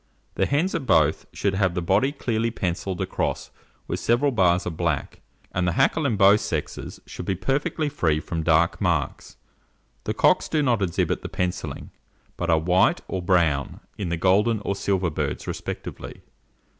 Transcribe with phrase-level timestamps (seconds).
[0.33, 3.51] The hens of both should have the body clearly pencilled across
[3.87, 8.19] with several bars of black, and the hackle in both, sexes should be perfectly free
[8.19, 9.37] from dark marks.
[10.05, 11.91] The cocks do not exhibit the pencillings,
[12.35, 16.21] but are white or brown in the golden or silver birds respectively.